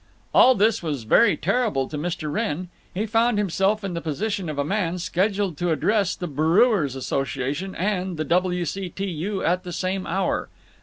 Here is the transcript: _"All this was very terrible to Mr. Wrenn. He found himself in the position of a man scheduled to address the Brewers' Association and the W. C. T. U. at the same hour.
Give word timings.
_"All 0.33 0.55
this 0.55 0.81
was 0.81 1.03
very 1.03 1.37
terrible 1.37 1.87
to 1.87 1.95
Mr. 1.95 2.33
Wrenn. 2.33 2.69
He 2.91 3.05
found 3.05 3.37
himself 3.37 3.83
in 3.83 3.93
the 3.93 4.01
position 4.01 4.49
of 4.49 4.57
a 4.57 4.63
man 4.63 4.97
scheduled 4.97 5.57
to 5.57 5.69
address 5.69 6.15
the 6.15 6.25
Brewers' 6.25 6.95
Association 6.95 7.75
and 7.75 8.17
the 8.17 8.25
W. 8.25 8.65
C. 8.65 8.89
T. 8.89 9.05
U. 9.05 9.43
at 9.43 9.63
the 9.63 9.71
same 9.71 10.07
hour. 10.07 10.49